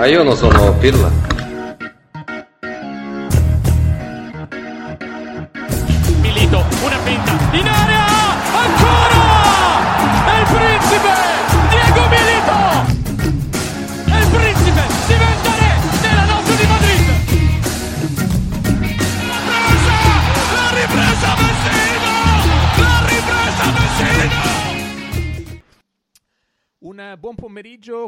[0.00, 1.10] Ma io non sono Pirla.
[1.12, 1.39] buon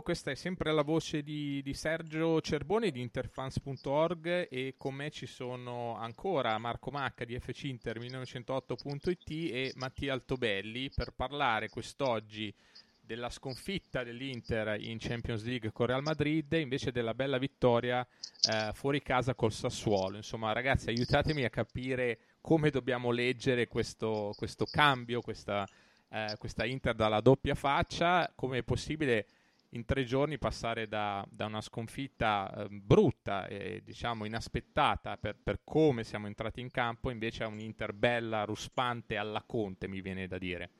[0.02, 5.26] questa è sempre la voce di, di Sergio Cerboni di interfans.org e con me ci
[5.26, 12.52] sono ancora Marco Macca di FC 1908.it e Mattia Altobelli per parlare quest'oggi
[13.00, 18.06] della sconfitta dell'Inter in Champions League con Real Madrid invece della bella vittoria
[18.50, 20.16] eh, fuori casa col Sassuolo.
[20.16, 25.66] Insomma ragazzi aiutatemi a capire come dobbiamo leggere questo, questo cambio, questa
[26.12, 29.26] eh, questa Inter dalla doppia faccia, come è possibile
[29.74, 35.60] in tre giorni passare da, da una sconfitta eh, brutta e diciamo inaspettata per, per,
[35.64, 40.38] come siamo entrati in campo invece a un'Inter bella, ruspante alla Conte mi viene da
[40.38, 40.70] dire.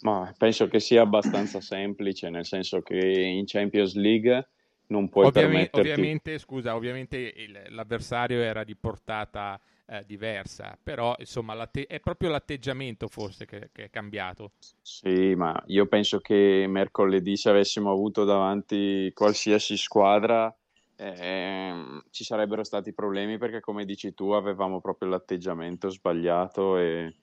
[0.00, 4.48] Ma penso che sia abbastanza semplice, nel senso che in Champions League
[4.88, 5.90] non puoi Ovviamente, permetterti...
[5.90, 13.08] ovviamente scusa, ovviamente il, l'avversario era di portata eh, diversa, però insomma è proprio l'atteggiamento
[13.08, 14.52] forse che, che, è cambiato.
[14.82, 20.54] Sì, ma io penso che mercoledì se avessimo avuto davanti qualsiasi squadra
[20.96, 27.14] eh, ci sarebbero stati problemi perché come dici tu avevamo proprio l'atteggiamento sbagliato e,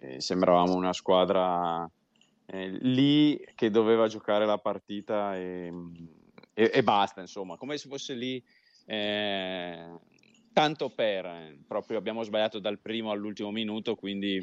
[0.00, 1.88] e sembravamo una squadra
[2.46, 5.72] eh, lì che doveva giocare la partita e,
[6.52, 8.42] e, e, basta, insomma, come se fosse lì
[8.86, 9.88] eh,
[10.54, 14.42] tanto per, eh, proprio abbiamo sbagliato dal primo all'ultimo minuto, quindi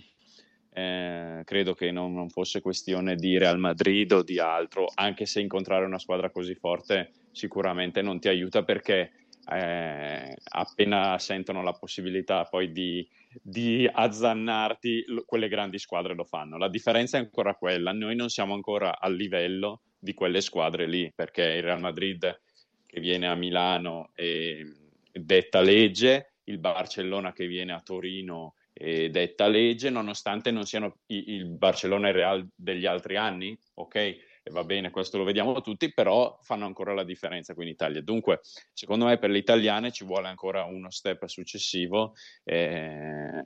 [0.74, 5.40] eh, credo che non, non, fosse questione di Real Madrid o di altro, anche se
[5.40, 9.12] incontrare una squadra così forte sicuramente non ti aiuta perché
[9.50, 13.08] eh, appena sentono la possibilità poi di,
[13.42, 16.58] di azzannarti, quelle grandi squadre lo fanno.
[16.58, 21.12] La differenza è ancora quella, noi non siamo ancora al livello di quelle squadre lì,
[21.16, 22.42] perché il Real Madrid
[22.86, 24.81] che viene a Milano e
[25.14, 31.46] detta legge, il Barcellona che viene a Torino e detta legge, nonostante non siano il
[31.46, 33.96] Barcellona e Real degli altri anni, ok?
[34.44, 38.02] E va bene, questo lo vediamo tutti, però fanno ancora la differenza qui in Italia.
[38.02, 38.40] Dunque,
[38.74, 43.42] secondo me per le italiane ci vuole ancora uno step successivo, eh,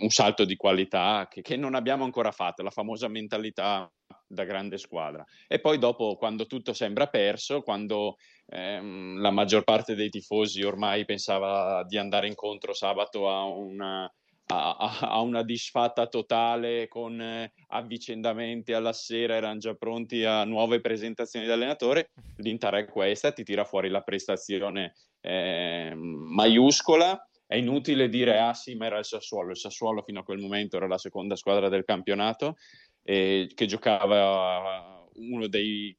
[0.00, 3.88] un salto di qualità che, che non abbiamo ancora fatto, la famosa mentalità
[4.32, 5.24] da grande squadra.
[5.46, 8.16] E poi dopo, quando tutto sembra perso, quando
[8.46, 14.10] ehm, la maggior parte dei tifosi ormai pensava di andare incontro sabato a una,
[14.46, 20.80] a, a una disfatta totale con eh, avvicendamenti alla sera, erano già pronti a nuove
[20.80, 27.26] presentazioni di allenatore, l'Inter è questa, ti tira fuori la prestazione eh, maiuscola.
[27.52, 29.50] È inutile dire, ah sì, ma era il Sassuolo.
[29.50, 32.56] Il Sassuolo fino a quel momento era la seconda squadra del campionato
[33.02, 35.96] eh, che giocava uno dei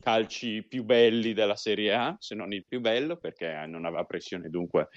[0.00, 4.50] calci più belli della Serie A, se non il più bello, perché non aveva pressione,
[4.50, 4.88] dunque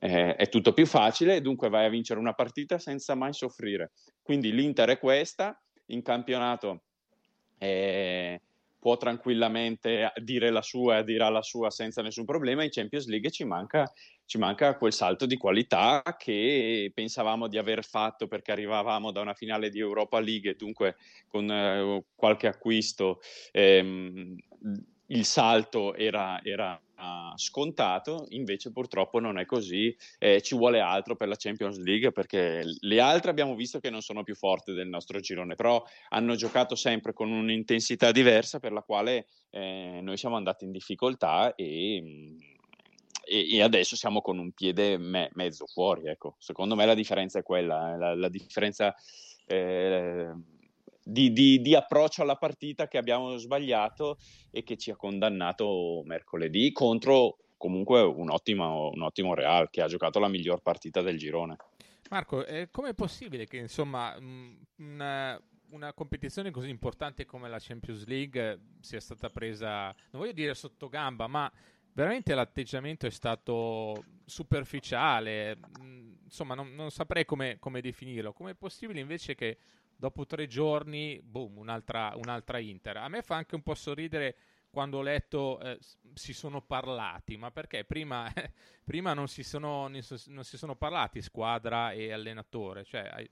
[0.00, 3.92] eh, è tutto più facile dunque vai a vincere una partita senza mai soffrire.
[4.22, 6.84] Quindi l'Inter è questa, in campionato
[7.58, 8.40] eh,
[8.80, 13.30] può tranquillamente dire la sua e dirà la sua senza nessun problema, in Champions League
[13.30, 13.92] ci manca
[14.30, 19.34] ci manca quel salto di qualità che pensavamo di aver fatto perché arrivavamo da una
[19.34, 20.96] finale di Europa League e dunque
[21.26, 23.20] con eh, qualche acquisto
[23.50, 24.36] ehm,
[25.06, 31.16] il salto era, era uh, scontato, invece purtroppo non è così, eh, ci vuole altro
[31.16, 34.88] per la Champions League perché le altre abbiamo visto che non sono più forti del
[34.88, 40.36] nostro girone, però hanno giocato sempre con un'intensità diversa per la quale eh, noi siamo
[40.36, 42.36] andati in difficoltà e
[43.32, 46.08] e, adesso siamo con un piede me, mezzo fuori.
[46.08, 46.34] Ecco.
[46.38, 48.92] Secondo me la differenza è quella, eh, la, la differenza
[49.46, 50.32] eh,
[51.02, 54.18] di, di, di, approccio alla partita che abbiamo sbagliato
[54.50, 59.86] e che ci ha condannato mercoledì contro comunque un ottimo, un ottimo Real che ha
[59.86, 61.56] giocato la miglior partita del girone.
[62.10, 64.16] Marco, eh, com'è possibile che insomma
[64.78, 70.54] una, una competizione così importante come la Champions League sia stata presa, non voglio dire
[70.54, 71.50] sotto gamba, ma
[71.92, 78.32] veramente l'atteggiamento è stato superficiale, mm, insomma non, non saprei come, come definirlo.
[78.32, 79.58] Com'è possibile invece che
[80.00, 82.96] dopo tre giorni, boom, un'altra, un'altra Inter?
[82.96, 84.34] A me fa anche un po' sorridere
[84.70, 85.78] quando ho letto eh,
[86.14, 88.50] si sono parlati, ma perché prima, eh,
[88.82, 92.84] prima non, si sono, non, si sono, parlati squadra e allenatore?
[92.84, 93.30] Cioè, hai...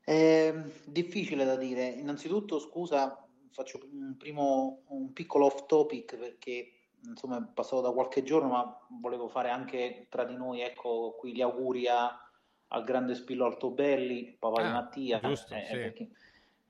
[0.00, 0.52] È
[0.84, 1.86] difficile da dire.
[1.86, 6.72] Innanzitutto, scusa, faccio un primo un piccolo off topic perché
[7.06, 11.32] insomma è passato da qualche giorno, ma volevo fare anche tra di noi, ecco, qui
[11.32, 12.23] gli auguri a,
[12.68, 15.72] al grande Spillo Altobelli, papà ah, di Mattia, giusto, eh, sì.
[15.72, 16.08] perché,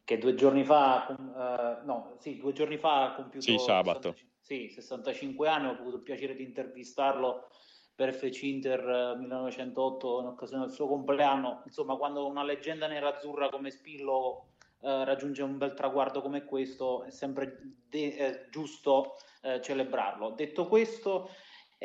[0.05, 4.13] che due giorni fa, uh, no, sì, due giorni fa ha compiuto sì, sabato.
[4.13, 7.49] 65, sì, 65 anni, ho avuto il piacere di intervistarlo
[7.95, 11.63] per FC Inter 1908 in occasione del suo compleanno.
[11.65, 14.49] Insomma, quando una leggenda nerazzurra come Spillo
[14.81, 17.59] eh, raggiunge un bel traguardo come questo, è sempre
[17.89, 20.31] de- eh, giusto eh, celebrarlo.
[20.31, 21.31] Detto questo,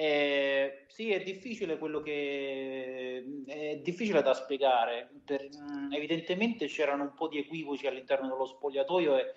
[0.02, 5.10] eh, sì, è difficile quello che è difficile da spiegare.
[5.26, 9.34] Per, mm, evidentemente c'erano un po' di equivoci all'interno dello spogliatoio e,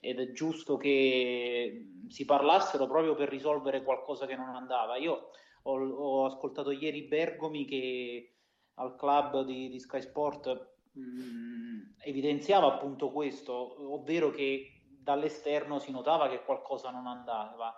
[0.00, 4.96] ed è giusto che si parlassero proprio per risolvere qualcosa che non andava.
[4.96, 5.32] Io
[5.64, 8.36] ho, ho ascoltato ieri Bergomi che
[8.76, 15.90] al club di, di Sky Sport mh, mm, evidenziava appunto questo, ovvero che dall'esterno si
[15.90, 17.74] notava che qualcosa non andava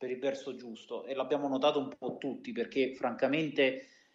[0.00, 3.60] per il verso giusto e l'abbiamo notato un po' tutti perché francamente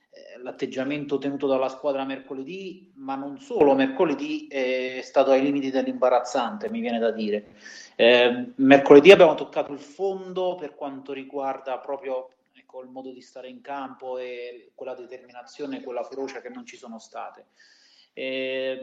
[0.10, 6.72] eh, l'atteggiamento tenuto dalla squadra mercoledì, ma non solo mercoledì, è stato ai limiti dell'imbarazzante,
[6.72, 7.54] mi viene da dire.
[7.96, 13.48] Eh, mercoledì abbiamo toccato il fondo per quanto riguarda proprio ecco, il modo di stare
[13.48, 17.46] in campo e quella determinazione, quella ferocia che non ci sono state.
[18.12, 18.82] Eh,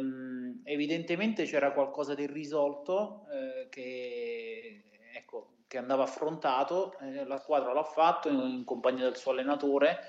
[0.62, 4.84] evidentemente c'era qualcosa di irrisolto eh, che,
[5.14, 10.01] ecco, che, andava affrontato, eh, la squadra l'ha fatto in, in, compagnia del suo allenatore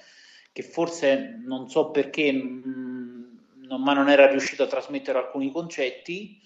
[0.51, 6.41] che forse non so perché mh, non, ma non era riuscito a trasmettere alcuni concetti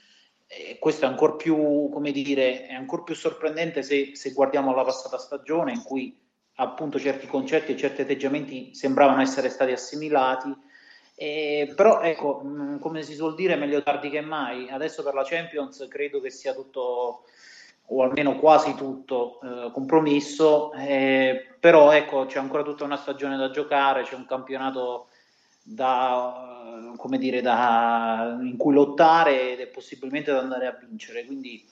[0.46, 4.84] e questo è ancora più, come dire, è ancora più sorprendente se, se guardiamo la
[4.84, 6.16] passata stagione in cui
[6.60, 10.56] appunto certi concetti e certi atteggiamenti sembravano essere stati assimilati
[11.20, 14.70] eh, però ecco, mh, mm, come si suol dire, meglio tardi che mai.
[14.70, 17.24] Adesso per la Champions credo che sia tutto,
[17.90, 23.50] o almeno quasi tutto, eh, compromesso, eh, però ecco, c'è ancora tutta una stagione da
[23.50, 25.08] giocare, c'è un campionato
[25.64, 31.26] da, come dire, da, in cui lottare ed è possibilmente da andare a vincere.
[31.26, 31.66] Quindi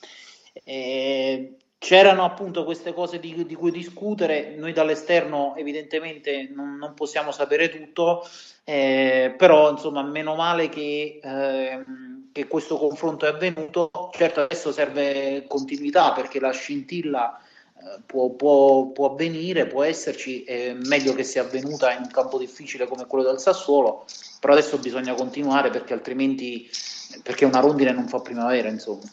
[0.63, 7.31] eh, c'erano appunto queste cose di, di, cui discutere, noi dall'esterno evidentemente non, non possiamo
[7.31, 8.27] sapere tutto,
[8.63, 11.83] eh, però insomma meno male che, eh,
[12.35, 18.87] che, questo confronto è avvenuto, certo adesso serve continuità perché la scintilla eh, può, può,
[18.87, 23.23] può, avvenire, può esserci, è meglio che sia avvenuta in un campo difficile come quello
[23.23, 24.03] del Sassuolo,
[24.41, 26.69] però adesso bisogna continuare perché altrimenti
[27.23, 29.03] perché una rondine non fa primavera insomma.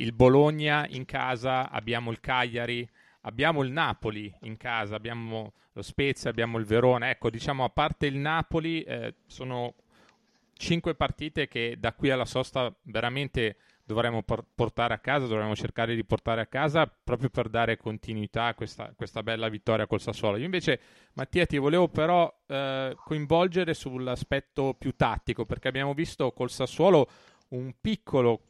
[0.00, 2.88] Il Bologna in casa, abbiamo il Cagliari,
[3.22, 7.10] abbiamo il Napoli in casa, abbiamo lo Spezia, abbiamo il Verona.
[7.10, 9.74] Ecco, diciamo, a parte il Napoli, eh, sono
[10.54, 15.94] cinque partite che da qui alla sosta veramente dovremmo por- portare a casa, dovremmo cercare
[15.94, 20.36] di portare a casa proprio per dare continuità a questa, questa bella vittoria col Sassuolo.
[20.36, 20.80] Io invece,
[21.14, 27.08] Mattia, ti volevo però eh, coinvolgere sull'aspetto più tattico, perché abbiamo visto col Sassuolo
[27.48, 28.42] un piccolo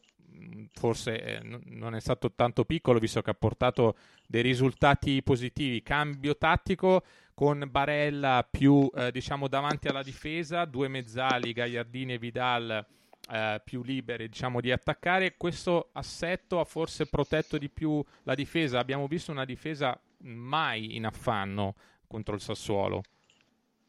[0.73, 5.83] forse eh, non è stato tanto piccolo visto che ha portato dei risultati positivi.
[5.83, 7.03] Cambio tattico
[7.35, 12.87] con Barella più eh, diciamo davanti alla difesa, due mezzali, Gagliardini e Vidal
[13.31, 15.37] eh, più liberi diciamo di attaccare.
[15.37, 18.79] Questo assetto ha forse protetto di più la difesa.
[18.79, 21.75] Abbiamo visto una difesa mai in affanno
[22.07, 23.03] contro il Sassuolo.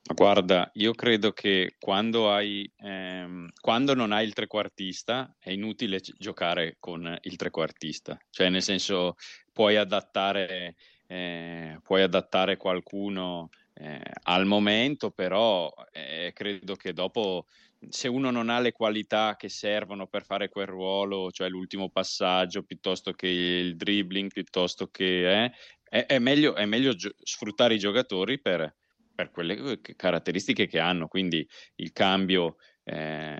[0.03, 6.77] Guarda, io credo che quando, hai, ehm, quando non hai il trequartista è inutile giocare
[6.79, 9.15] con il trequartista, cioè nel senso
[9.53, 10.75] puoi adattare,
[11.07, 17.45] eh, puoi adattare qualcuno eh, al momento, però eh, credo che dopo
[17.89, 22.63] se uno non ha le qualità che servono per fare quel ruolo, cioè l'ultimo passaggio
[22.63, 25.51] piuttosto che il dribbling, piuttosto che eh,
[25.83, 28.75] è, è, meglio, è meglio gio- sfruttare i giocatori per
[29.21, 31.07] per quelle caratteristiche che hanno.
[31.07, 33.37] Quindi il cambio eh,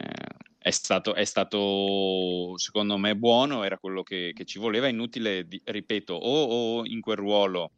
[0.58, 4.88] è, stato, è, stato, secondo me, buono, era quello che, che ci voleva.
[4.88, 7.72] Inutile, di, ripeto, o, o, in quel ruolo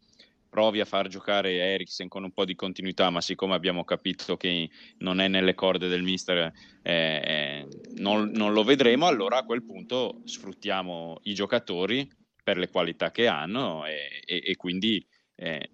[0.49, 4.69] provi a far giocare Eriksen con un po' di continuità, ma siccome abbiamo capito che
[4.99, 6.51] non è nelle corde del mister,
[6.83, 12.07] eh, eh non, non lo vedremo, allora a quel punto sfruttiamo i giocatori
[12.43, 15.03] per le qualità che hanno e, e, e quindi
[15.43, 15.69] eh,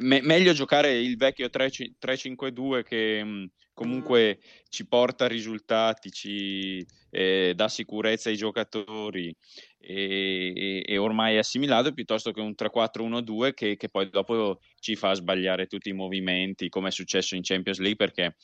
[0.00, 7.54] me- meglio giocare il vecchio 3-5-2 che mh, mm, comunque ci porta risultati, ci eh,
[7.56, 9.34] dà sicurezza ai giocatori
[9.80, 15.12] e, e, ormai è assimilato piuttosto che un 3-4-1-2 che, che, poi dopo ci fa
[15.14, 18.36] sbagliare tutti i movimenti come è successo in Champions League perché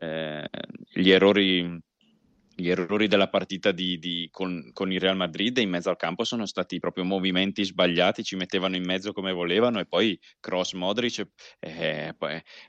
[0.00, 0.48] eh,
[0.92, 1.80] gli errori
[2.54, 6.24] gli errori della partita di, di, con, con, il Real Madrid in mezzo al campo
[6.24, 11.26] sono stati proprio movimenti sbagliati, ci mettevano in mezzo come volevano e poi Cross Modric
[11.60, 12.14] eh,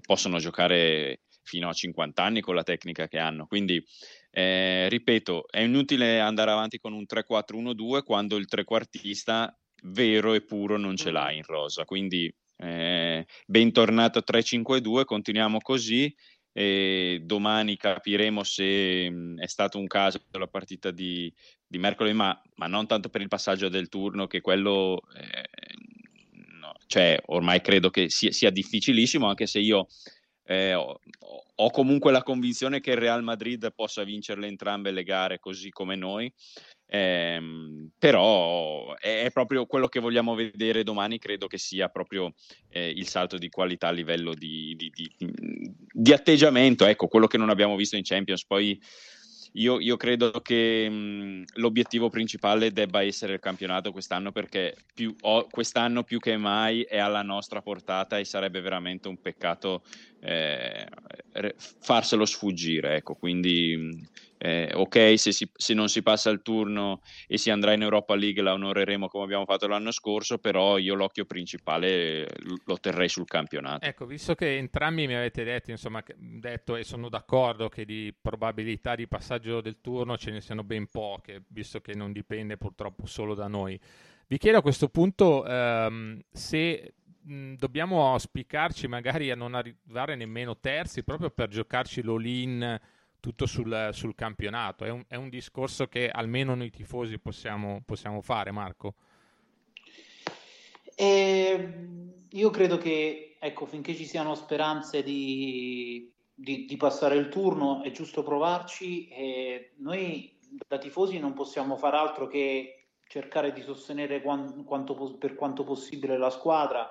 [0.05, 3.45] possono giocare fino a 50 anni con la tecnica che hanno.
[3.45, 3.83] Quindi,
[4.31, 10.77] eh, ripeto, è inutile andare avanti con un 3-4-1-2 quando il trequartista vero e puro
[10.77, 11.85] non ce l'ha in rosa.
[11.85, 16.13] Quindi, eh, bentornato 3-5-2, continuiamo così
[16.53, 21.33] e domani capiremo se mh, è stato un caso la partita di,
[21.65, 25.49] di mercoledì, ma, ma, non tanto per il passaggio del turno, che quello eh,
[26.59, 29.87] no, cioè, ormai credo che sia, sia difficilissimo, anche se io
[30.45, 30.99] eh, ho,
[31.55, 35.95] ho, comunque la convinzione che il Real Madrid possa vincerle entrambe le gare così come
[35.95, 36.31] noi.
[36.95, 37.41] Eh,
[37.97, 42.35] però è, proprio quello che vogliamo vedere domani, credo che sia proprio
[42.69, 45.11] eh, il salto di qualità a livello di, di, di,
[45.91, 48.45] di, atteggiamento, ecco, quello che non abbiamo visto in Champions.
[48.45, 48.79] Poi
[49.53, 55.47] io, io credo che mh, l'obiettivo principale debba essere il campionato quest'anno perché più, oh,
[55.49, 59.81] quest'anno più che mai è alla nostra portata e sarebbe veramente un peccato
[60.19, 60.87] eh,
[61.79, 62.97] farselo sfuggire.
[62.97, 63.99] Ecco, quindi
[64.45, 68.13] eh, ok, se, si, se, non si passa il turno e si andrà in Europa
[68.13, 72.27] League la onoreremo come abbiamo fatto l'anno scorso, però io l'occhio principale
[72.65, 73.85] lo terrei sul campionato.
[73.85, 78.95] Ecco, visto che entrambi mi avete detto, insomma, detto e sono d'accordo che di probabilità
[78.95, 83.35] di passaggio del turno ce ne siano ben poche, visto che non dipende purtroppo solo
[83.35, 83.79] da noi.
[84.27, 90.57] Vi chiedo a questo punto ehm, se mh, dobbiamo auspicarci magari a non arrivare nemmeno
[90.59, 92.81] terzi proprio per giocarci l'all-in
[93.23, 94.83] tutto sul, sul campionato.
[94.83, 98.95] È un, è un, discorso che almeno noi tifosi possiamo, possiamo fare, Marco.
[100.93, 101.69] Eh,
[102.29, 107.91] io credo che, ecco, finché ci siano speranze di, di, di passare il turno, è
[107.91, 109.07] giusto provarci.
[109.07, 110.37] E noi
[110.67, 116.17] da tifosi non possiamo fare altro che cercare di sostenere quanto, quanto, per quanto possibile
[116.17, 116.89] la squadra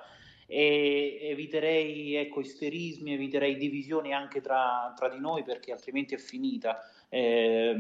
[0.53, 6.79] e eviterei ecco, isterismi, eviterei divisioni anche tra, tra, di noi perché altrimenti è finita.
[7.09, 7.75] Eh,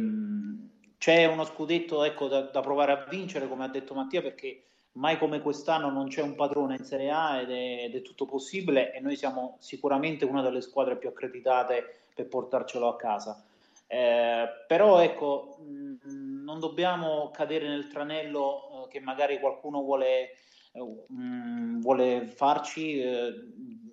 [0.97, 4.63] c'è uno scudetto ecco, da, da, provare a vincere, come ha detto Mattia, perché
[4.93, 8.25] mai come quest'anno non c'è un padrone in Serie A ed è, ed è tutto
[8.25, 13.45] possibile e noi siamo sicuramente una delle squadre più accreditate per portarcelo a casa.
[13.87, 20.37] Eh, però ecco, mh, non dobbiamo cadere nel tranello eh, che magari qualcuno vuole
[20.81, 23.35] Mm, vuole farci eh,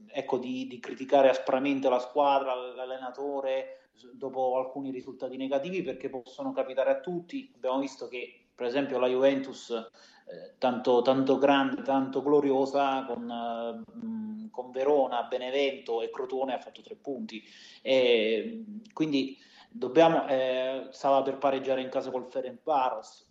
[0.08, 6.92] ecco, di, di, criticare aspramente la squadra, l'allenatore dopo alcuni risultati negativi perché possono capitare
[6.92, 7.52] a tutti.
[7.56, 14.50] Abbiamo visto che per esempio la Juventus eh, tanto, tanto, grande, tanto gloriosa con, eh,
[14.50, 17.44] con, Verona, Benevento e Crotone ha fatto tre punti.
[17.82, 19.38] E, quindi
[19.70, 23.29] dobbiamo, eh, stava per pareggiare in casa col Ferencvaros.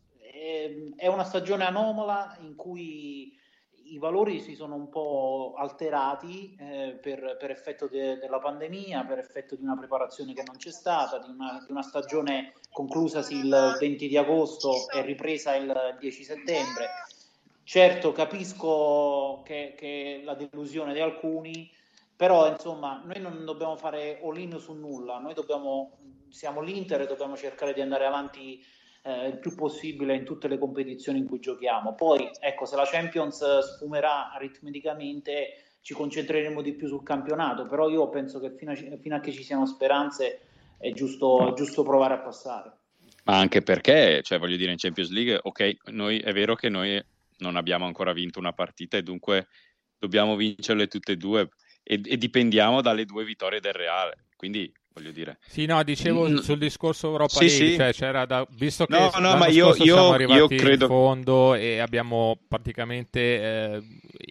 [0.97, 3.37] È una stagione anomala in cui
[3.91, 9.19] i valori si sono un po' alterati eh, per, per, effetto de, della pandemia, per
[9.19, 13.77] effetto di una preparazione che non c'è stata, di una, di una, stagione conclusasi il
[13.79, 16.89] 20 di agosto e ripresa il 10 settembre.
[17.63, 21.71] Certo, capisco che, che la delusione di alcuni,
[22.17, 25.99] però insomma noi non dobbiamo fare all-in su nulla, noi dobbiamo,
[26.31, 28.65] siamo l'Inter e dobbiamo cercare di andare avanti
[29.09, 31.95] eh, il più possibile in tutte le competizioni in cui giochiamo.
[31.95, 38.11] Poi, ecco, se la Champions sfumerà aritmeticamente, ci concentreremo di più sul campionato, però io
[38.11, 40.41] penso che fino a, fino a che ci siano speranze
[40.77, 42.73] è giusto, è giusto provare a passare.
[43.25, 47.03] Ma anche perché, cioè, voglio dire, in Champions League, ok, noi, è vero che noi
[47.39, 49.49] non abbiamo ancora vinto una partita e dunque
[49.99, 51.49] dobbiamo vincerle tutte e due
[51.83, 54.27] e, e dipendiamo dalle due vittorie del Reale.
[54.37, 55.39] Quindi voglio dire.
[55.47, 56.37] Sì, no, dicevo mm.
[56.37, 57.77] sul discorso Europa sì, League, sì.
[57.77, 60.85] Cioè, c'era da, visto che no, no, ma io, io, siamo arrivati io credo...
[60.85, 63.83] in fondo e abbiamo praticamente eh,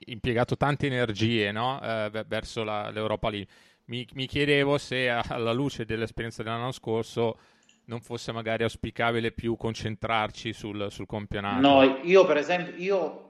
[0.05, 1.81] impiegato tante energie no?
[1.81, 3.47] eh, verso la, l'Europa League.
[3.85, 7.37] Mi, mi chiedevo se alla luce dell'esperienza dell'anno scorso
[7.85, 11.61] non fosse magari auspicabile più concentrarci sul, sul campionato.
[11.61, 13.29] No, io per esempio, io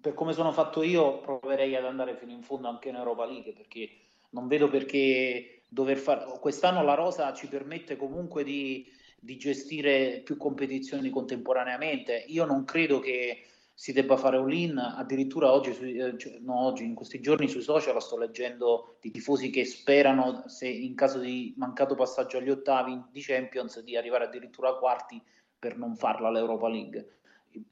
[0.00, 3.52] per come sono fatto io proverei ad andare fino in fondo anche in Europa League
[3.52, 3.88] perché
[4.30, 8.86] non vedo perché dover fare quest'anno la rosa ci permette comunque di,
[9.18, 12.24] di, gestire più competizioni contemporaneamente.
[12.28, 13.42] Io non credo che
[13.78, 17.60] si debba fare un in addirittura oggi, eh, cioè, no, oggi, in questi giorni sui
[17.60, 23.04] social sto leggendo di tifosi che sperano, se in caso di mancato passaggio agli ottavi
[23.10, 25.22] di Champions, di arrivare addirittura a quarti
[25.58, 27.18] per non farla l'Europa League.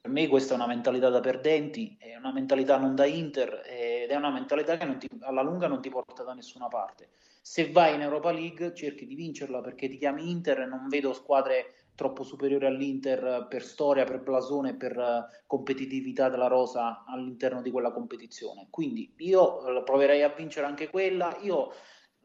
[0.00, 4.10] Per me questa è una mentalità da perdenti, è una mentalità non da Inter ed
[4.10, 7.08] è una mentalità che ti, alla lunga non ti porta da nessuna parte.
[7.46, 11.12] Se vai in Europa League cerchi di vincerla perché ti chiami Inter e non vedo
[11.12, 17.70] squadre troppo superiore all'Inter per storia, per blasone, per eh, competitività della rosa all'interno di
[17.70, 18.68] quella competizione.
[18.70, 21.36] Quindi io eh, proverei a vincere anche quella.
[21.42, 21.70] Io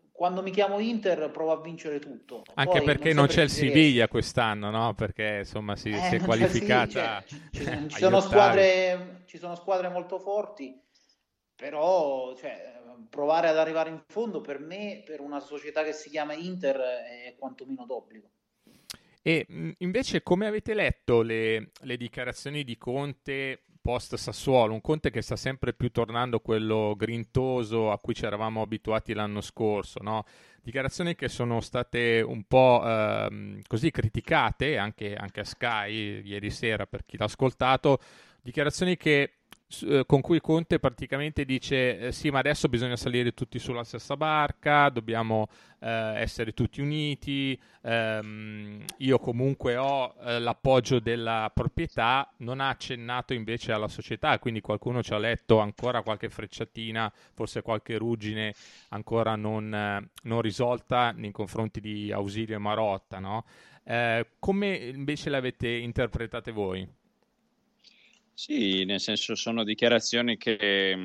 [0.10, 2.44] quando mi chiamo Inter provo a vincere tutto.
[2.54, 4.94] Anche Poi, perché non, non c'è il Siviglia quest'anno, no?
[4.94, 7.22] Perché insomma si, eh, si è qualificata.
[7.26, 10.82] Sì, cioè, ci, ci, sono squadre, ci, sono squadre, molto forti,
[11.56, 12.79] però cioè,
[13.10, 17.36] provare ad arrivare in fondo per me, per una società che si chiama Inter, è
[17.38, 18.30] quantomeno d'obbligo.
[19.22, 19.46] E
[19.80, 25.36] invece come avete letto le, le dichiarazioni di Conte post Sassuolo, un Conte che sta
[25.36, 30.26] sempre più tornando quello grintoso a cui ci eravamo abituati l'anno scorso, no?
[30.62, 36.86] dichiarazioni che sono state un po' ehm, così criticate anche, anche, a Sky ieri sera
[36.86, 38.00] per chi l'ha ascoltato,
[38.42, 39.39] dichiarazioni che
[40.08, 44.90] con cui Conte praticamente dice eh, sì ma adesso bisogna salire tutti sulla stessa barca,
[44.90, 45.48] dobbiamo
[45.80, 45.88] eh,
[46.20, 53.72] essere tutti uniti, ehm, io comunque ho eh, l'appoggio della proprietà, non ha accennato invece
[53.72, 58.54] alla società, quindi qualcuno ci ha letto ancora qualche frecciatina, forse qualche ruggine
[58.90, 63.46] ancora non, eh, non risolta nei confronti di Ausilio e Marotta, no?
[63.84, 66.88] Eh, come invece l'avete interpretate voi?
[68.40, 70.96] Sì, nel senso sono dichiarazioni che,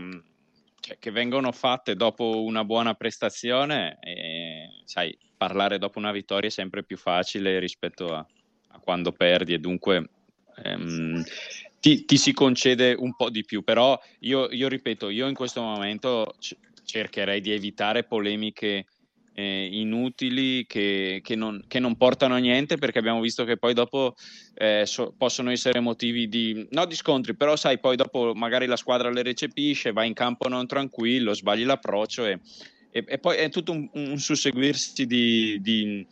[0.79, 6.53] cioè, che vengono fatte dopo una buona prestazione e sai, parlare dopo una vittoria è
[6.53, 8.25] sempre più facile rispetto a,
[8.69, 10.11] a quando perdi e dunque
[10.62, 11.25] ehm,
[11.81, 15.61] ti, ti, si concede un po' di più, però io, io ripeto, io in questo
[15.61, 16.37] momento
[16.85, 18.87] cercherei di evitare polemiche
[19.35, 23.75] eh, inutili che, che, non, che, non, portano a niente perché abbiamo visto che poi
[23.75, 24.14] dopo
[24.55, 28.77] eh, so, possono essere motivi di, no di scontri, però sai poi dopo magari la
[28.77, 32.38] squadra le recepisce, va in campo non tranquillo, sbagli l'approccio e,
[32.90, 36.07] e, e poi è tutto un, un susseguirsi di, di,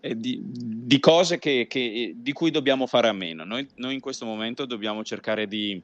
[0.00, 3.44] eh, di cose che, che, di cui dobbiamo fare a meno.
[3.44, 5.80] Noi, noi in questo momento dobbiamo cercare di,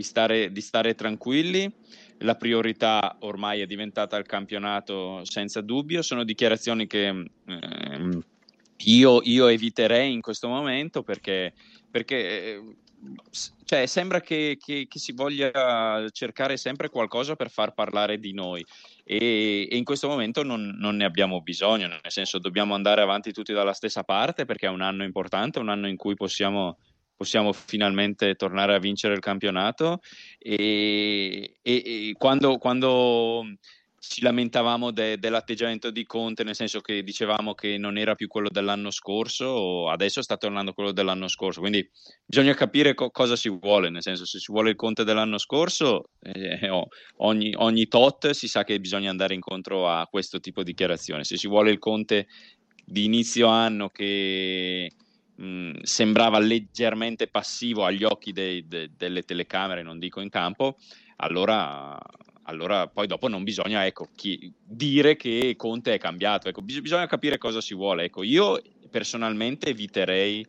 [0.00, 1.70] stare, di stare tranquilli.
[2.18, 8.18] La priorità ormai è diventata il campionato senza dubbio, sono dichiarazioni che eh,
[8.84, 11.52] io, io, eviterei in questo momento perché,
[11.90, 12.76] perché eh,
[13.64, 18.64] cioè, sembra che, che, che, si voglia cercare sempre qualcosa per far parlare di noi.
[19.04, 23.32] E, e in questo momento non, non, ne abbiamo bisogno, nel senso dobbiamo andare avanti
[23.32, 26.78] tutti dalla stessa parte perché è un anno importante, un anno in cui possiamo
[27.22, 30.00] possiamo finalmente tornare a vincere il campionato.
[30.38, 31.72] E, e,
[32.08, 33.44] e quando, quando,
[34.00, 38.48] ci lamentavamo de, dell'atteggiamento di Conte, nel senso che dicevamo che non era più quello
[38.50, 41.88] dell'anno scorso, adesso sta tornando quello dell'anno scorso, quindi
[42.26, 46.08] bisogna capire co- cosa si vuole, nel senso se si vuole il Conte dell'anno scorso,
[46.18, 46.68] eh,
[47.18, 51.36] ogni, ogni tot si sa che bisogna andare incontro a questo tipo di dichiarazione, se
[51.36, 52.26] si vuole il Conte
[52.84, 54.90] di inizio anno che
[55.42, 60.76] mh, sembrava leggermente passivo agli occhi dei, de, delle telecamere, non dico in campo,
[61.16, 61.98] allora,
[62.44, 67.06] allora poi dopo non bisogna ecco, chi, dire che Conte è cambiato, ecco, bis- bisogna
[67.06, 68.04] capire cosa si vuole.
[68.04, 70.46] Ecco, io personalmente eviterei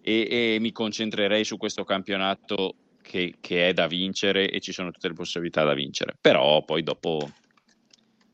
[0.00, 4.90] e, e, mi concentrerei su questo campionato che, che, è da vincere e ci sono
[4.90, 7.30] tutte le possibilità da vincere, però poi dopo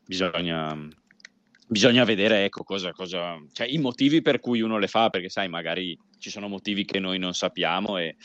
[0.05, 0.77] bisogna,
[1.73, 5.49] bisogna vedere ecco, cosa, cosa, cioè, i motivi per cui uno le fa, perché sai,
[5.49, 8.17] magari ci sono motivi che noi non sappiamo, e...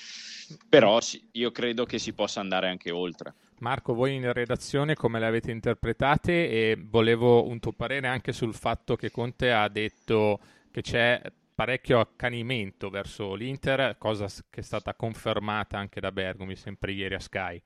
[0.69, 0.99] però
[1.31, 3.33] io credo che si possa andare anche oltre.
[3.59, 8.53] Marco, voi in redazione come le avete interpretate e volevo un tuo parere anche sul
[8.53, 11.19] fatto che Conte ha detto che c'è
[11.55, 17.19] parecchio accanimento verso l'Inter, cosa che è stata confermata anche da Bergomi sempre ieri a
[17.19, 17.59] Sky.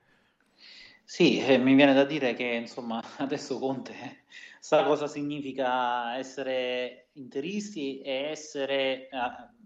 [1.04, 4.24] Sì, eh, mi viene da dire che insomma adesso Conte
[4.62, 9.10] sa cosa significa essere interisti e essere, eh,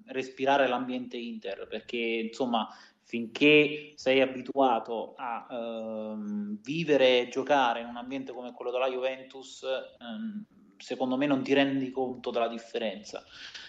[0.06, 2.66] respirare l'ambiente Inter, perché insomma
[3.04, 9.64] finché sei abituato a ehm, vivere e giocare in un ambiente come quello della Juventus,
[10.00, 10.46] ehm,
[10.78, 13.22] secondo me non ti rendi conto della differenza.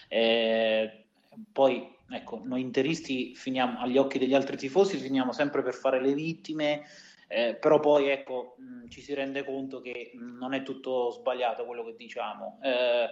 [0.07, 1.07] Eh,
[1.51, 6.13] poi, ecco, noi interisti finiamo agli occhi degli altri tifosi, finiamo sempre per fare le
[6.13, 6.85] vittime
[7.27, 11.83] eh, però poi ecco, mh, ci si rende conto che non è tutto sbagliato quello
[11.83, 12.59] che diciamo.
[12.63, 13.09] Eh,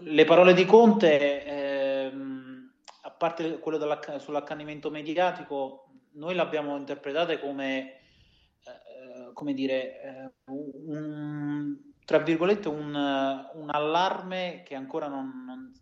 [0.00, 7.80] le parole di Conte, ehm, a parte quello sull'accanimento mediatico, noi l'abbiamo interpretata come,
[8.64, 12.94] eh, come dire, eh, un, tra virgolette, un,
[13.54, 15.72] un, allarme che ancora non, non,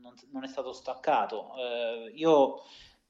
[0.00, 1.54] non, non è stato staccato.
[1.56, 2.62] Eh, io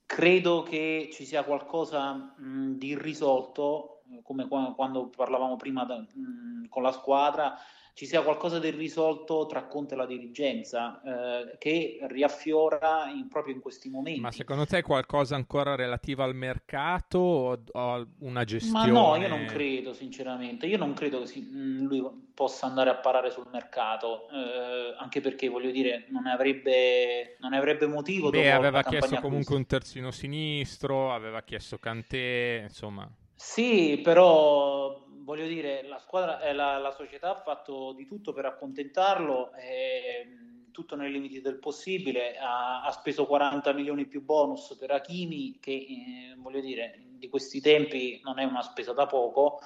[0.08, 6.82] credo che ci sia qualcosa mh, di irrisolto, come quando parlavamo prima da, mh, con
[6.82, 7.54] la squadra,
[7.98, 13.52] ci sia qualcosa del risolto tra Conte e la dirigenza eh, che riaffiora in, proprio
[13.52, 14.20] in questi momenti.
[14.20, 18.92] Ma secondo te è qualcosa ancora relativo al mercato o a una gestione?
[18.92, 22.90] Ma no, io non credo sinceramente, io non credo che si, mm, lui possa andare
[22.90, 27.88] a parare sul mercato, eh, anche perché voglio dire non ne avrebbe, non ne avrebbe
[27.88, 28.30] motivo.
[28.30, 33.10] Beh, aveva chiesto comunque un terzino sinistro, aveva chiesto Cantè, insomma.
[33.34, 38.46] Sì, però voglio dire, la, squadra, eh, la, la, società ha fatto di tutto per
[38.46, 44.90] accontentarlo, eh, tutto nei limiti del possibile, ha, ha, speso 40 milioni più bonus per
[44.90, 49.60] Hakimi, che eh, voglio dire, di questi tempi non è una spesa da poco.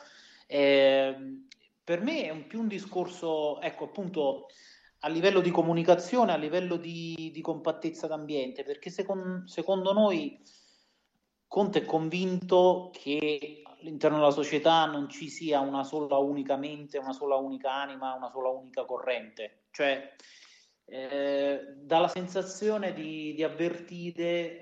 [0.48, 1.46] Ehm,
[1.84, 4.48] per me è un, più un discorso, ecco appunto,
[5.04, 10.42] a livello di comunicazione, a livello di, di compattezza d'ambiente, perché secondo, secondo noi
[11.46, 17.12] Conte è convinto che all'interno della società non ci sia una sola unica mente, una
[17.12, 19.64] sola unica anima, una sola unica corrente.
[19.70, 20.14] Cioè,
[20.84, 24.60] eh, dà la sensazione di, di avvertire eh,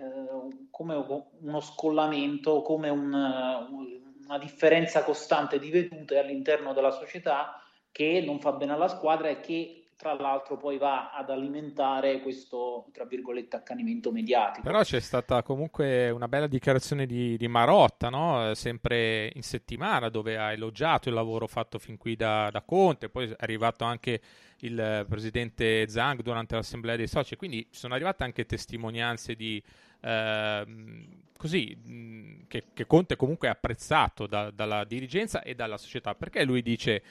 [0.70, 0.94] come
[1.40, 8.52] uno scollamento, come un, una differenza costante di vedute all'interno della società che non fa
[8.52, 14.10] bene alla squadra e che tra l'altro poi va ad alimentare questo, tra virgolette, accanimento
[14.10, 14.66] mediatico.
[14.66, 18.54] Però c'è stata comunque una bella dichiarazione di, di Marotta, no?
[18.54, 23.28] sempre in settimana, dove ha elogiato il lavoro fatto fin qui da, da Conte, poi
[23.28, 24.22] è arrivato anche
[24.60, 29.62] il presidente Zhang durante l'assemblea dei soci, quindi sono arrivate anche testimonianze di...
[30.00, 30.64] Eh,
[31.36, 36.60] così che, che, Conte comunque è apprezzato da, dalla dirigenza e dalla società perché lui
[36.60, 37.02] dice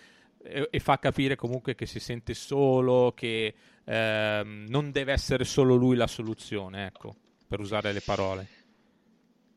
[0.42, 5.76] e, e, fa capire comunque che si sente solo, che ehm, non deve essere solo
[5.76, 7.16] lui la soluzione, ecco,
[7.48, 8.48] per usare le parole.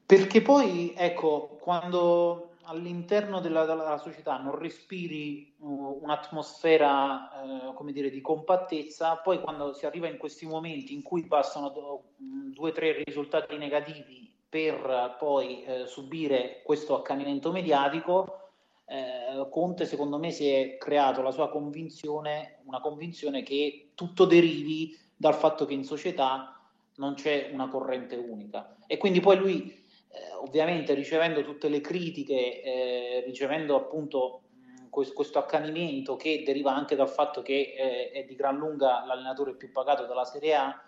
[0.04, 8.10] Perché poi, ecco, quando all'interno della, della società non respiri uh, un'atmosfera, uh, come dire,
[8.10, 12.72] di compattezza, poi quando si arriva in questi momenti in cui passano do, due o
[12.72, 18.41] tre risultati negativi per poi uh, subire questo accanimento mediatico,
[18.86, 24.98] eh, Conte secondo me si è creato la sua convinzione, una convinzione che tutto derivi
[25.16, 26.60] dal fatto che in società
[26.96, 32.62] non c'è una corrente unica e quindi poi lui eh, ovviamente ricevendo tutte le critiche,
[32.62, 38.24] eh, ricevendo appunto mh, questo, questo, accanimento che deriva anche dal fatto che eh, è
[38.24, 40.84] di gran lunga l'allenatore più pagato della Serie A,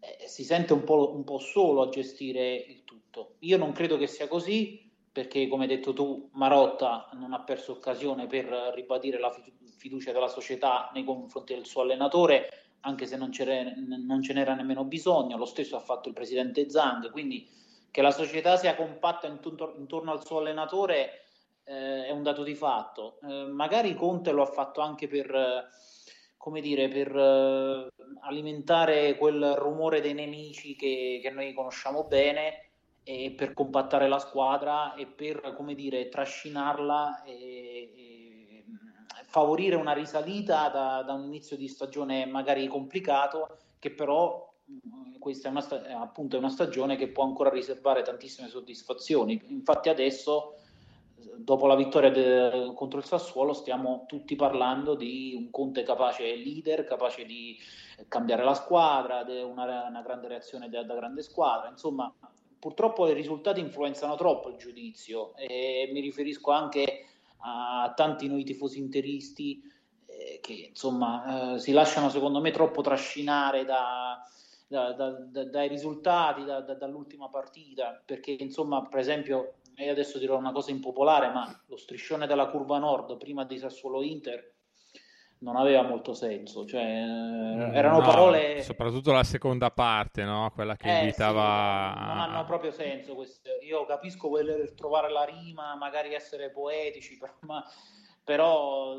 [0.00, 3.36] eh, si sente un po', un po' solo a gestire il tutto.
[3.40, 4.87] Io non credo che sia così,
[5.18, 9.34] perché come hai detto tu Marotta non ha perso occasione per ribadire la
[9.76, 13.32] fiducia della società nei confronti del suo allenatore, anche se non,
[14.06, 17.50] non ce n'era nemmeno bisogno, lo stesso ha fatto il presidente Zang, quindi
[17.90, 21.24] che la società sia compatta intorno, intorno al suo allenatore
[21.64, 23.18] eh, è un dato di fatto.
[23.28, 25.68] Eh, magari Conte lo ha fatto anche per,
[26.36, 27.88] come dire, per eh,
[28.20, 32.67] alimentare quel rumore dei nemici che, che noi conosciamo bene
[33.34, 37.32] per compattare la squadra e per come dire, trascinarla e,
[37.96, 38.64] e
[39.24, 44.52] favorire una risalita da, da, un inizio di stagione magari complicato che però
[45.18, 45.66] questa è una,
[46.00, 49.42] appunto, è una stagione che può ancora riservare tantissime soddisfazioni.
[49.48, 50.56] Infatti adesso
[51.36, 56.84] dopo la vittoria de, contro il Sassuolo stiamo tutti parlando di un Conte capace leader,
[56.84, 57.56] capace di
[58.06, 61.70] cambiare la squadra, una, una grande reazione da, da grande squadra.
[61.70, 62.12] Insomma
[62.58, 67.06] purtroppo i risultati influenzano troppo il giudizio e mi riferisco anche
[67.38, 69.62] a tanti noi tifosi interisti
[70.06, 74.20] eh, che insomma eh, si lasciano secondo me troppo trascinare da,
[74.66, 80.72] da, da, dai risultati dall'ultima partita perché insomma per esempio io adesso dirò una cosa
[80.72, 84.56] impopolare ma lo striscione della curva nord prima di Sassuolo Inter
[85.40, 88.62] non aveva molto senso, cioè mm, erano no, parole...
[88.62, 90.50] Soprattutto la seconda parte, no?
[90.52, 91.92] Quella che eh, invitava...
[91.94, 93.58] Sì, non hanno proprio senso queste.
[93.62, 97.64] Io capisco voler trovare la rima, magari essere poetici, però, ma,
[98.24, 98.96] però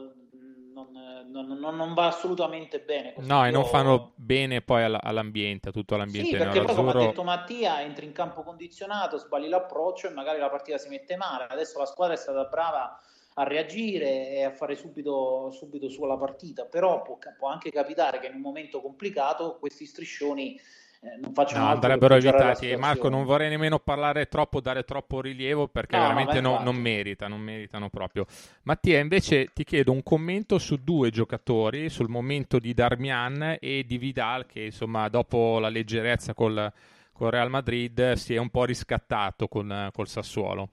[0.74, 3.16] non, non, non, va assolutamente bene.
[3.18, 6.32] No, e non fanno bene poi all'ambiente, a tutto l'ambiente.
[6.32, 10.40] Sì, perché poi, come ha detto Mattia, entri in campo condizionato, sbagli l'approccio e magari
[10.40, 11.48] la partita si mette male.
[11.50, 12.98] Adesso la squadra è stata brava
[13.40, 18.28] a reagire e a fare subito, subito sulla partita, però può, può, anche capitare che
[18.28, 20.60] in un momento complicato questi striscioni
[21.02, 22.76] eh, non facciano no, andrebbero evitati.
[22.76, 27.30] Marco, non vorrei nemmeno parlare troppo, dare troppo rilievo perché no, veramente no, non merita,
[27.30, 28.26] non meritano proprio.
[28.64, 33.98] Mattia, invece ti chiedo un commento su due giocatori, sul momento di Darmian e di
[33.98, 36.70] Vidal, che insomma dopo la leggerezza col,
[37.14, 40.72] col Real Madrid si è un po' riscattato con, col Sassuolo.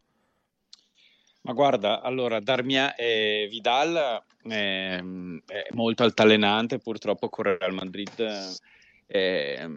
[1.46, 8.58] Ma guarda, allora Darmian e Vidal è, è molto altalenante, purtroppo con il Real Madrid
[9.06, 9.68] eh,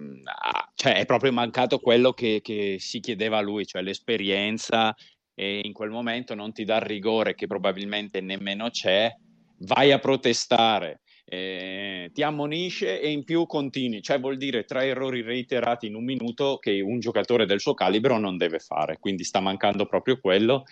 [0.73, 4.95] cioè è proprio mancato quello che, che, si chiedeva a lui, cioè l'esperienza
[5.35, 9.15] e in quel momento non ti dà il rigore che probabilmente nemmeno c'è,
[9.59, 15.21] vai a protestare, eh, ti ammonisce e in più continui, cioè vuol dire tre errori
[15.21, 19.39] reiterati in un minuto che un giocatore del suo calibro non deve fare, quindi sta
[19.39, 20.63] mancando proprio quello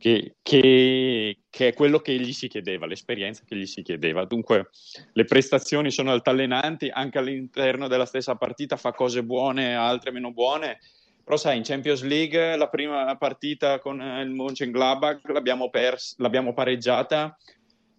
[0.00, 4.24] che, che, che, è quello che gli si chiedeva, l'esperienza che gli si chiedeva.
[4.24, 4.70] Dunque
[5.12, 10.78] le prestazioni sono altalenanti, anche all'interno della stessa partita fa cose buone, altre meno buone,
[11.22, 17.36] però sai, in Champions League la prima partita con il Mönchengladbach l'abbiamo, pers- l'abbiamo pareggiata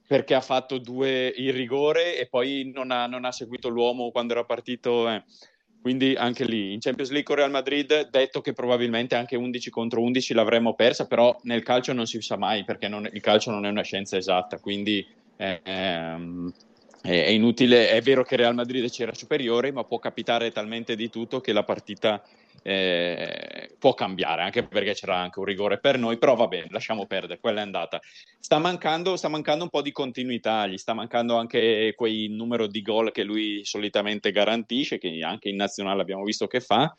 [0.07, 4.33] perché ha fatto due in rigore e poi non ha, non ha seguito l'uomo quando
[4.33, 5.07] era partito.
[5.07, 5.23] Eh.
[5.81, 10.01] Quindi anche lì in Champions League con Real Madrid, detto che probabilmente anche 11 contro
[10.01, 13.65] 11 l'avremmo persa, però nel calcio non si sa mai perché non, il calcio non
[13.65, 15.03] è una scienza esatta, quindi
[15.37, 16.53] eh, ehm,
[17.01, 21.41] è inutile, è vero che Real Madrid c'era superiore, ma può capitare talmente di tutto
[21.41, 22.23] che la partita
[22.63, 27.07] eh, può cambiare, anche perché c'era anche un rigore per noi, però va bene, lasciamo
[27.07, 27.99] perdere, quella è andata.
[28.39, 32.81] Sta mancando, sta mancando un po' di continuità, gli sta mancando anche quei numero di
[32.81, 36.93] gol che lui solitamente garantisce, che anche in nazionale abbiamo visto che fa.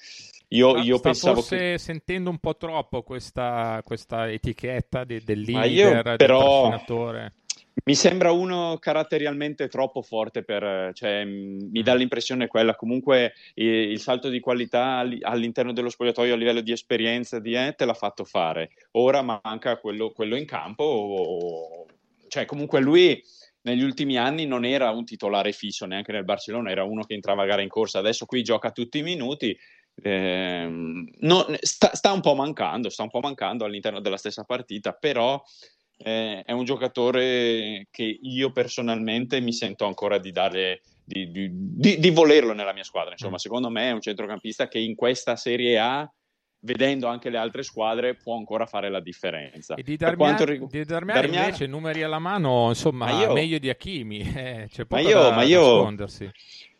[0.49, 1.79] Io, io sta pensavo forse che...
[1.79, 6.69] sentendo un po' troppo questa, questa etichetta de, del leader, però...
[6.69, 7.33] del
[7.85, 11.97] mi sembra uno caratterialmente troppo forte per, cioè, mi dà mm.
[11.97, 17.55] l'impressione quella, comunque il salto di qualità all'interno dello spogliatoio a livello di esperienza di
[17.55, 21.87] eh, te l'ha fatto fare, ora manca quello, quello in campo,
[22.29, 23.23] cioè comunque lui
[23.63, 27.43] negli ultimi anni non era un titolare fisso neanche nel Barcellona, era uno che entrava
[27.43, 29.57] a gara in corsa, adesso qui gioca tutti i minuti,
[30.03, 34.93] eh, no, sta, sta, un po' mancando, sta un po' mancando all'interno della stessa partita,
[34.93, 35.43] però
[36.03, 41.99] eh, è un giocatore che io personalmente mi sento ancora di dare di, di, di,
[41.99, 43.12] di, volerlo nella mia squadra.
[43.12, 43.38] Insomma, mm.
[43.38, 46.11] secondo me è un centrocampista che in questa Serie A,
[46.61, 49.75] vedendo anche le altre squadre, può ancora fare la differenza.
[49.75, 51.45] E di Darmian, rig- di Darmian, Darmian...
[51.45, 53.33] invece, numeri alla mano, insomma, io...
[53.33, 54.21] meglio di Hakimi.
[54.43, 55.61] Eh, c'è poco ma io, da ma io...
[55.61, 56.31] nascondersi.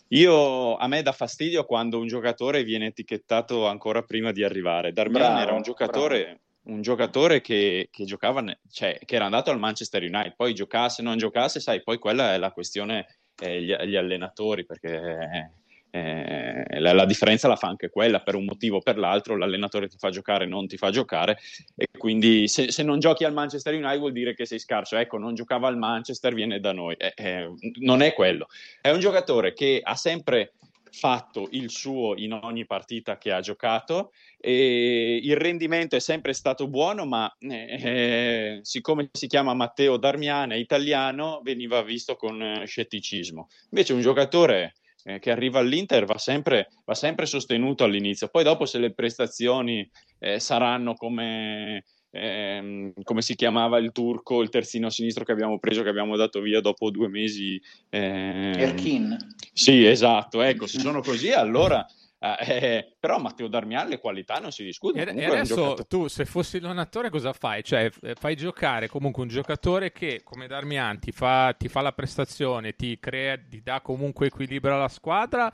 [0.09, 4.93] Io, a me dà fastidio quando un giocatore viene etichettato ancora prima di arrivare.
[4.93, 9.51] Darmian bravo, era un giocatore bravo un giocatore che, che giocava, cioè, che era andato
[9.51, 13.75] al Manchester United, poi giocasse non giocasse, sai, poi quella è la questione eh, gli,
[13.75, 15.51] gli, allenatori, perché
[15.91, 19.37] eh, eh, la, la, differenza la fa anche quella, per un motivo o per l'altro,
[19.37, 21.39] l'allenatore ti fa giocare, non ti fa giocare,
[21.75, 25.19] e quindi se, se, non giochi al Manchester United vuol dire che sei scarso, ecco,
[25.19, 28.47] non giocava al Manchester, viene da noi, eh, eh non è quello,
[28.81, 30.53] è un giocatore che ha sempre
[30.93, 36.69] fatto il suo in ogni partita che ha giocato e il rendimento è sempre stato
[36.69, 43.49] buono ma eh, siccome si chiama Matteo Darmian italiano veniva visto con eh, scetticismo.
[43.71, 44.75] Invece un giocatore
[45.05, 48.29] eh, che arriva all'Inter va sempre, va sempre, sostenuto all'inizio.
[48.29, 54.51] Poi dopo se le prestazioni eh, saranno come ehm, come si chiamava il turco, il
[54.51, 57.61] terzino sinistro che abbiamo preso, che abbiamo dato via dopo due mesi.
[57.89, 58.55] Ehm...
[58.57, 59.17] Erkin.
[59.53, 61.85] Sì, esatto, ecco, se sono così allora...
[62.25, 65.03] Eh, eh, però Matteo Darmian le qualità non si discutono.
[65.03, 67.65] E, e adesso tu, se fossi l'allenatore, cosa fai?
[67.65, 72.77] Cioè, fai giocare comunque un giocatore che, come Darmian, ti fa, ti fa la prestazione,
[72.77, 75.53] ti crea, ti dà comunque equilibrio alla squadra,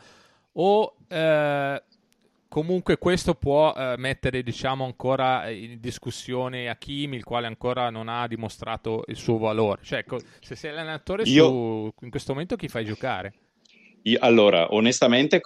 [0.52, 1.82] o eh,
[2.48, 8.26] comunque questo può eh, mettere diciamo ancora in discussione Hakimi il quale ancora non ha
[8.26, 10.04] dimostrato il suo valore cioè
[10.40, 11.46] se sei allenatore Io...
[11.46, 13.34] su, in questo momento chi fai giocare?
[14.02, 15.40] Io, allora onestamente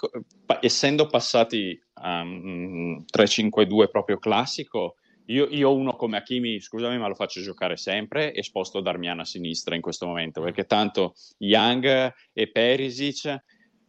[0.47, 7.07] pa- essendo passati a um, 3-5-2 proprio classico io, io, uno come Hakimi, scusami, ma
[7.07, 12.13] lo faccio giocare sempre e sposto Darmian a sinistra in questo momento, perché tanto Young
[12.33, 13.43] e Perisic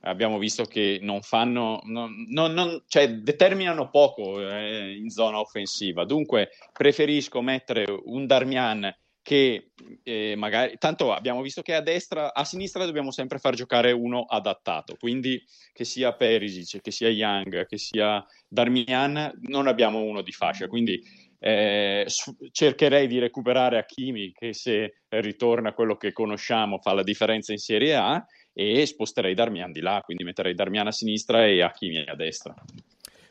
[0.03, 6.05] abbiamo visto che non fanno, non, non, non, cioè determinano poco eh, in zona offensiva.
[6.05, 9.71] Dunque preferisco mettere un Darmian che
[10.03, 14.23] eh, magari, tanto abbiamo visto che a destra, a sinistra dobbiamo sempre far giocare uno
[14.23, 20.33] adattato, quindi che sia Perisic, che sia Young, che sia Darmian, non abbiamo uno di
[20.33, 21.01] fascia, quindi
[21.39, 22.05] eh,
[22.51, 27.95] cercherei di recuperare Hakimi che se ritorna quello che conosciamo fa la differenza in Serie
[27.95, 32.53] A e sposterei Darmian di là, quindi metterei Darmian a sinistra e Hakimi a destra.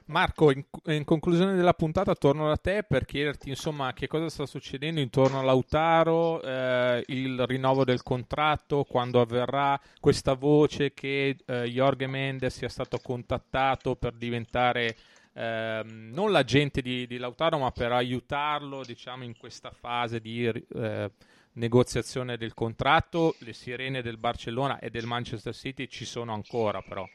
[0.06, 4.46] Marco, in, in, conclusione della puntata torno da te per chiederti insomma che cosa sta
[4.46, 11.62] succedendo intorno a Lautaro, eh, il rinnovo del contratto, quando avverrà questa voce che eh,
[11.64, 14.96] Jorge Mendes sia stato contattato per diventare
[15.34, 21.10] eh, non l'agente di, di, Lautaro ma per aiutarlo diciamo in questa fase di eh,
[21.54, 23.34] negoziazione del contratto.
[23.38, 27.06] Le sirene del Barcellona e del Manchester City ci sono ancora però.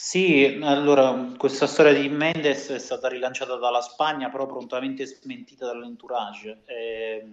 [0.00, 6.60] Sì, allora questa storia di Mendes è stata rilanciata dalla Spagna, però prontamente smentita dall'entourage.
[6.66, 7.26] Eh,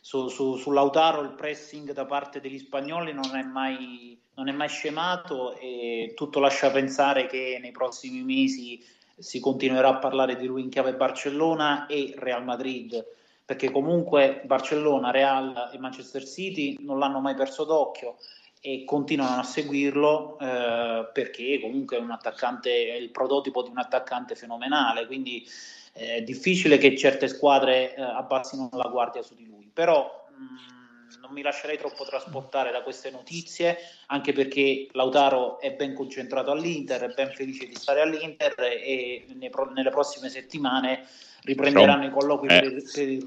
[0.00, 4.52] su, su, su, Lautaro il pressing da parte degli spagnoli non è, mai, non è
[4.52, 8.82] mai scemato e tutto lascia pensare che nei prossimi mesi
[9.18, 13.04] si continuerà a parlare di lui in chiave Barcellona e Real Madrid,
[13.44, 18.16] perché comunque Barcellona, Real e Manchester City non l'hanno mai perso d'occhio
[18.60, 23.76] e continuano a seguirlo eh, perché comunque è un attaccante, è il prototipo di un
[23.76, 25.46] attaccante fenomenale, quindi
[25.92, 30.42] eh, è difficile che certe squadre eh, abbassino la guardia su di lui, però mh,
[30.42, 33.76] mm, non mi lascerei troppo trasportare da queste notizie,
[34.06, 39.70] anche perché Lautaro è ben concentrato all'Inter, è ben felice di stare all'Inter e pro-
[39.70, 41.06] nelle prossime settimane
[41.44, 43.22] riprenderanno i colloqui per, il, per il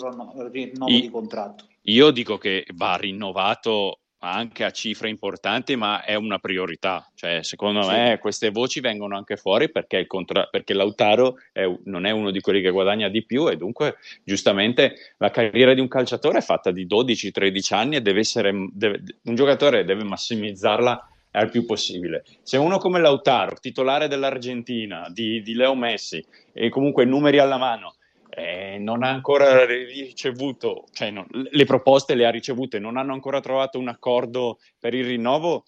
[0.51, 1.65] rinnovo di contratto.
[1.83, 7.09] Io dico che va rinnovato anche a cifre importanti, ma è una priorità.
[7.13, 7.89] Cioè, secondo sì.
[7.89, 12.41] me queste voci vengono anche fuori perché, contra- perché Lautaro è, non è uno di
[12.41, 16.71] quelli che guadagna di più e dunque giustamente la carriera di un calciatore è fatta
[16.71, 22.23] di 12-13 anni e deve essere, deve, un giocatore deve massimizzarla al più possibile.
[22.41, 27.96] Se uno come Lautaro, titolare dell'Argentina, di, di Leo Messi, e comunque numeri alla mano,
[28.37, 33.39] eh, non ha ancora ricevuto, cioè no, le proposte le ha ricevute, non hanno ancora
[33.39, 35.63] trovato un accordo per il rinnovo,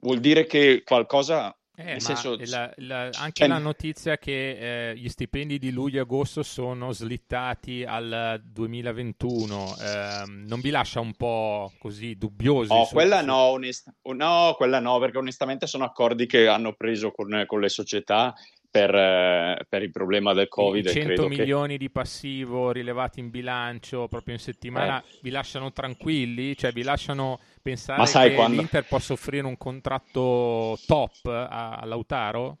[0.00, 1.54] vuol dire che qualcosa...
[1.76, 6.02] Eh, senso, la, la, anche cioè, la notizia che eh, gli stipendi di luglio e
[6.02, 12.70] agosto sono slittati al 2021 eh, non vi lascia un po' così dubbiosi?
[12.70, 13.22] Oh, quella.
[13.22, 17.70] No, onest- no, quella no, perché onestamente sono accordi che hanno preso con, con le
[17.70, 18.34] società
[18.70, 20.86] per, eh, per, il problema del Covid.
[20.86, 21.78] I 100 milioni che...
[21.78, 25.18] di passivo rilevati in bilancio proprio in settimana eh.
[25.22, 26.56] vi lasciano tranquilli?
[26.56, 28.60] Cioè vi lasciano pensare che quando...
[28.60, 32.58] l'Inter possa offrire un contratto top a, a Lautaro?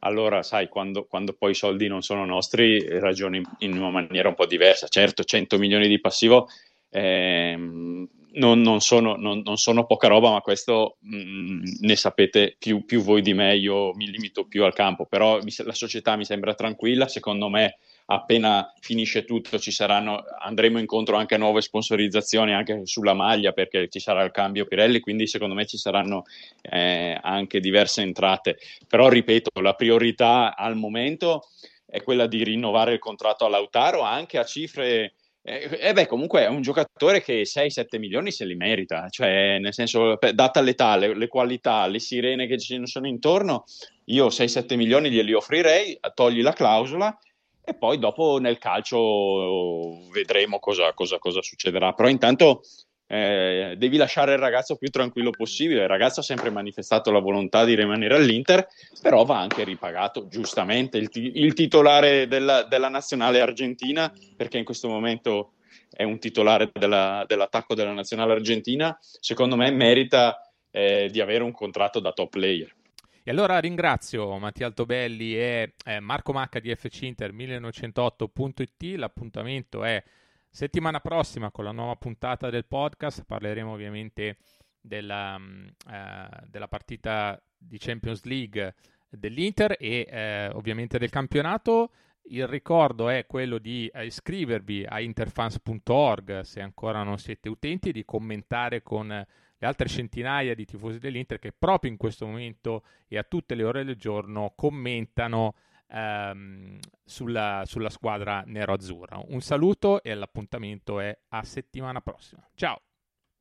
[0.00, 4.34] Allora, sai, quando, quando, poi i soldi non sono nostri, ragioni in una maniera un
[4.34, 4.88] po' diversa.
[4.88, 6.48] Certo, 100 milioni di passivo
[6.90, 12.56] ehm, non, non, sono, non, non, sono, poca roba, ma questo mh, mm, ne sapete
[12.58, 16.24] più, più, voi di me, io mi limito più al campo, però la società mi
[16.24, 22.84] sembra tranquilla, secondo me appena finisce tutto saranno, andremo incontro anche a nuove sponsorizzazioni anche
[22.84, 26.24] sulla maglia perché ci sarà il cambio Pirelli, quindi secondo me ci saranno
[26.62, 31.48] eh, anche diverse entrate, però ripeto, la priorità al momento
[31.86, 36.48] è quella di rinnovare il contratto all'Autaro anche a cifre eh, eh, beh, comunque è
[36.48, 41.26] un giocatore che 6-7 milioni se li merita, cioè nel senso, data l'età, le, le,
[41.26, 43.64] qualità, le sirene che ci sono intorno,
[44.04, 47.16] io 6-7 milioni glieli offrirei, togli la clausola
[47.64, 51.92] e poi dopo nel calcio vedremo cosa, cosa, cosa succederà.
[51.92, 52.62] Però intanto
[53.12, 55.82] eh, devi lasciare il ragazzo più tranquillo possibile.
[55.82, 58.66] Il ragazzo ha sempre manifestato la volontà di rimanere all'Inter,
[59.02, 64.64] però va anche ripagato giustamente il, t- il titolare della, della, nazionale argentina, perché in
[64.64, 65.52] questo momento
[65.90, 71.52] è un titolare della, dell'attacco della nazionale argentina, secondo me merita eh, di avere un
[71.52, 72.74] contratto da top player.
[73.24, 78.96] E allora ringrazio Mattia Altobelli e eh, Marco Macca di FC Inter 1908.it.
[78.96, 80.02] L'appuntamento è
[80.54, 84.36] Settimana prossima con la nuova puntata del podcast parleremo ovviamente
[84.78, 88.74] della, uh, della partita di Champions League
[89.08, 91.92] dell'Inter e uh, ovviamente del campionato.
[92.24, 97.92] Il ricordo è quello di uh, iscrivervi a interfans.org se ancora non siete utenti e
[97.92, 103.16] di commentare con le altre centinaia di tifosi dell'Inter che proprio in questo momento e
[103.16, 105.54] a tutte le ore del giorno commentano
[105.88, 109.22] ehm, sulla, sulla squadra nero-azzurra.
[109.28, 112.46] Un saluto e l'appuntamento è a settimana prossima.
[112.54, 112.80] Ciao!